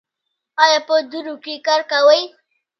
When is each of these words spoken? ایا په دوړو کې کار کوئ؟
ایا 0.63 0.79
په 0.87 0.95
دوړو 1.11 1.35
کې 1.43 1.53
کار 1.67 1.81
کوئ؟ 1.91 2.21